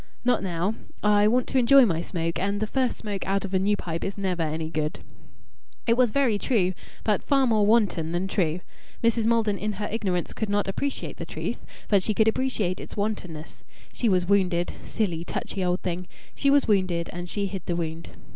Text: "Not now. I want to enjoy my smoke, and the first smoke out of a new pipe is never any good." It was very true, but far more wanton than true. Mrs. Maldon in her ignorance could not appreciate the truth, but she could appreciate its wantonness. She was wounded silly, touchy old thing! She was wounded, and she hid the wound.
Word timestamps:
"Not 0.25 0.41
now. 0.41 0.73
I 1.03 1.27
want 1.27 1.45
to 1.49 1.59
enjoy 1.59 1.85
my 1.85 2.01
smoke, 2.01 2.39
and 2.39 2.59
the 2.59 2.65
first 2.65 2.97
smoke 2.97 3.23
out 3.27 3.45
of 3.45 3.53
a 3.53 3.59
new 3.59 3.77
pipe 3.77 4.03
is 4.03 4.17
never 4.17 4.41
any 4.41 4.67
good." 4.67 5.01
It 5.85 5.95
was 5.95 6.09
very 6.09 6.39
true, 6.39 6.73
but 7.03 7.23
far 7.23 7.45
more 7.45 7.67
wanton 7.67 8.11
than 8.11 8.27
true. 8.27 8.61
Mrs. 9.03 9.27
Maldon 9.27 9.59
in 9.59 9.73
her 9.73 9.87
ignorance 9.91 10.33
could 10.33 10.49
not 10.49 10.67
appreciate 10.67 11.17
the 11.17 11.23
truth, 11.27 11.63
but 11.87 12.01
she 12.01 12.15
could 12.15 12.27
appreciate 12.27 12.79
its 12.79 12.97
wantonness. 12.97 13.63
She 13.93 14.09
was 14.09 14.25
wounded 14.25 14.73
silly, 14.83 15.23
touchy 15.23 15.63
old 15.63 15.81
thing! 15.83 16.07
She 16.33 16.49
was 16.49 16.67
wounded, 16.67 17.07
and 17.13 17.29
she 17.29 17.45
hid 17.45 17.67
the 17.67 17.75
wound. 17.75 18.09